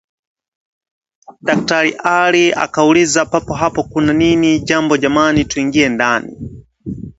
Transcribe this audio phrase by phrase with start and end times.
[1.41, 6.37] Daktari Ali akauliza papo hapo Kuna nini Njoo jamani tuingie ndani